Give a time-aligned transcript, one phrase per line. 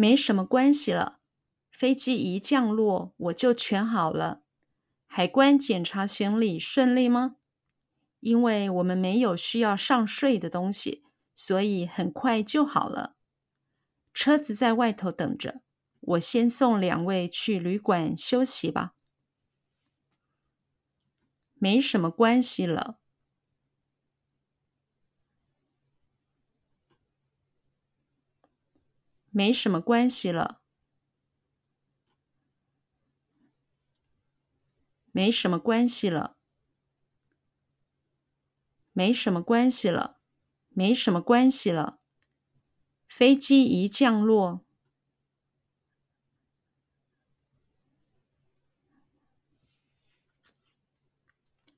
[0.00, 1.18] 没什么关系了
[1.72, 4.44] 飞机一降落我就全好了。
[5.08, 7.38] 海关检查行李顺利吗？
[8.20, 11.02] 因为我们没有需要上税的东西
[11.34, 13.16] 所以很快就好了。
[14.14, 15.62] 车子在外头等着
[15.98, 18.94] 我先送两位去旅馆休息吧。
[21.54, 23.00] 没什么关系了
[29.38, 30.62] 没什么关系了。
[35.12, 36.36] 没什么关系了。
[38.90, 40.18] 没什么关系了
[40.70, 42.00] 没什么关系了。
[43.06, 44.66] 飞机一降落。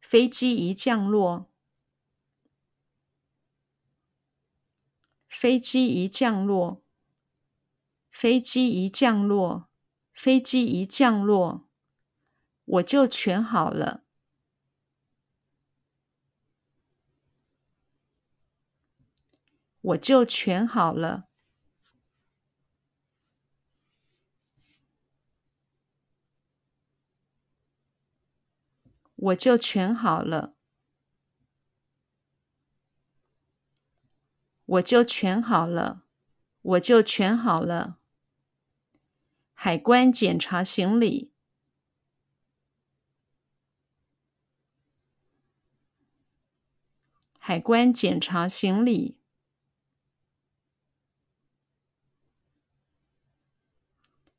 [0.01, 1.53] 飞机一降落。
[5.29, 6.80] 飞机一降落
[8.21, 9.71] 飞机一降落，
[10.13, 11.67] 飞机一降落，
[12.67, 14.05] 我就全好了。
[19.81, 21.31] 我就全好了。
[29.15, 30.55] 我就全好了。
[34.67, 36.03] 我就全好了。
[36.61, 38.00] 我就全好了。
[39.63, 41.35] 海关检查行李。
[47.39, 49.19] 海关检查行李。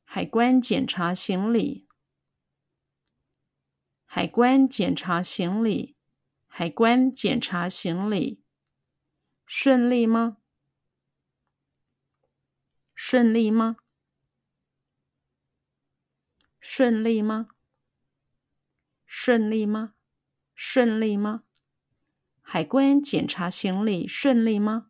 [0.02, 1.86] 海关检查行李。
[4.04, 5.96] 海关检查行李。
[6.48, 8.42] 海关检查行李。
[9.46, 10.38] 顺利吗？
[12.96, 13.76] 顺利吗？
[16.74, 17.48] 顺利吗？
[19.04, 19.92] 顺利吗？
[20.54, 21.42] 顺利吗？
[22.40, 24.86] 海关检查行李顺利吗？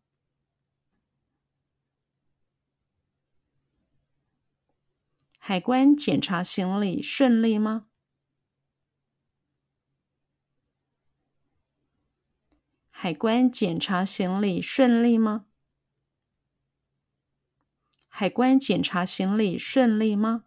[5.38, 7.88] 海关检查行李顺利吗？
[12.92, 15.46] 海关检查行李顺利吗？
[18.06, 20.44] 海关检查行李顺利吗？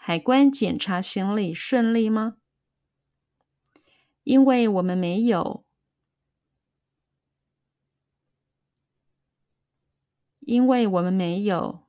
[0.00, 2.36] 海关检查行李顺利吗？
[4.24, 5.66] 因为我们没有
[10.40, 11.86] 因为我们没有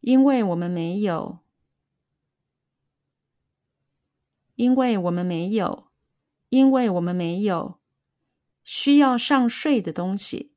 [0.00, 1.40] 因为我们没有
[4.54, 5.90] 因为我们没有
[6.48, 7.78] 因为我们没有
[8.64, 10.55] 需要上税的东西。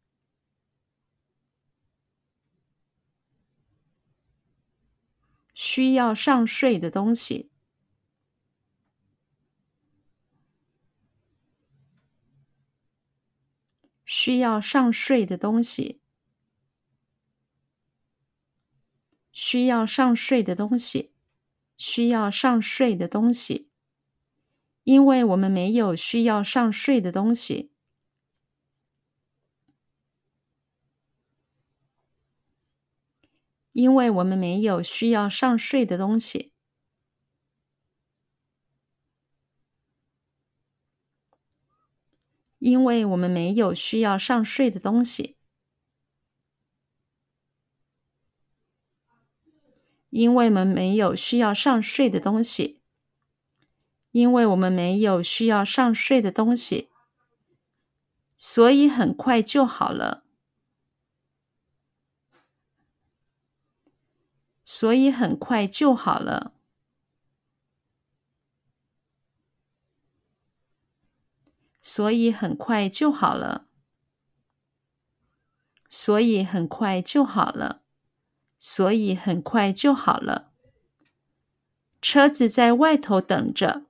[5.62, 7.52] 需要上税的东西。
[14.06, 16.00] 需要上税的东西。
[19.34, 21.12] 需要上税的东西。
[21.78, 23.70] 需要上税的东西。
[24.86, 27.74] 因为我们没有需要上税的东西。
[33.80, 36.52] 因为我们没有需要上税的东西。
[42.58, 45.38] 因为我们没有需要上税的东西。
[50.10, 52.82] 因为我们没有需要上税的东西。
[54.12, 56.90] 因为我们没有需要上税的东西。
[58.38, 60.26] 所以很快就好了。
[64.72, 66.54] 所以很快就好了。
[71.82, 73.66] 所以很快就好了。
[75.90, 77.82] 所以很快就好了。
[78.60, 80.52] 所以很快就好了。
[82.00, 83.88] 车子在外头等着。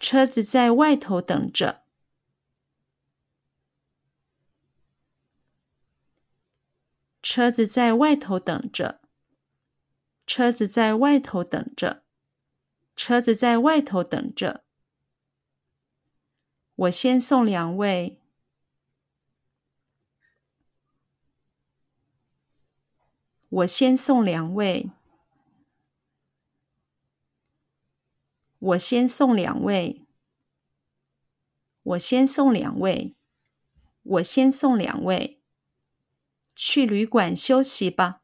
[0.00, 1.81] 车子在外头等着
[7.34, 9.00] 车子在外头等着。
[10.26, 12.04] 车子在外头等着。
[12.94, 14.64] 车子在外头等着。
[16.74, 18.20] 我先送两位。
[23.48, 24.90] 我先送两位。
[28.58, 30.04] 我先送两位。
[31.82, 33.16] 我先送两位。
[34.02, 35.41] 我先送两位。
[36.54, 38.20] 去旅馆休息吧，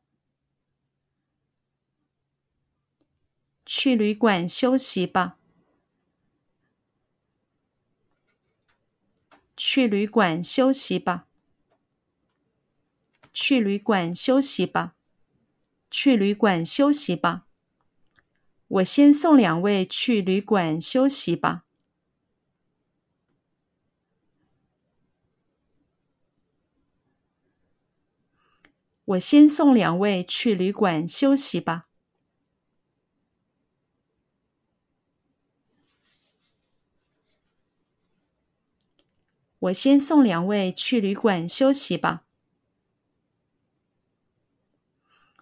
[3.64, 5.38] 去旅馆休息吧，
[9.56, 11.26] 去旅馆休息吧，
[13.32, 14.94] 去旅馆休息吧，
[15.90, 17.46] 去旅馆休息吧。
[18.68, 21.64] 我先送两位去旅馆休息吧。
[29.08, 31.86] 我先送两位去旅馆休息吧。
[39.60, 42.24] 我先送两位去旅馆休息吧。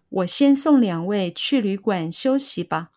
[0.09, 2.91] 我先送两位去旅馆休息吧。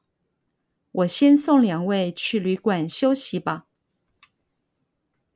[0.91, 3.68] 我先送两位去旅馆休息吧。